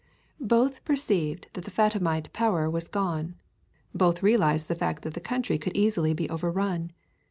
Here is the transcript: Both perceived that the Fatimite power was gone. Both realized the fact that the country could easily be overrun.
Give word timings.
Both 0.43 0.83
perceived 0.83 1.45
that 1.53 1.63
the 1.63 1.69
Fatimite 1.69 2.33
power 2.33 2.67
was 2.67 2.87
gone. 2.87 3.35
Both 3.93 4.23
realized 4.23 4.67
the 4.67 4.73
fact 4.73 5.03
that 5.03 5.13
the 5.13 5.19
country 5.19 5.59
could 5.59 5.77
easily 5.77 6.15
be 6.15 6.27
overrun. 6.27 6.89